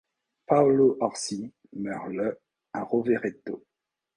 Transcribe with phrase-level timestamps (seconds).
[0.47, 2.39] Paolo Orsi meurt le
[2.73, 3.63] à Rovereto.